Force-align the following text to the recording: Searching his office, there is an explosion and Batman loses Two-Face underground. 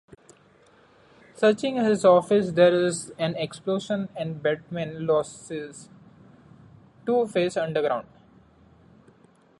Searching 1.35 1.75
his 1.75 2.03
office, 2.03 2.49
there 2.53 2.73
is 2.73 3.11
an 3.19 3.35
explosion 3.35 4.09
and 4.17 4.41
Batman 4.41 5.05
loses 5.05 5.89
Two-Face 7.05 7.55
underground. 7.55 8.07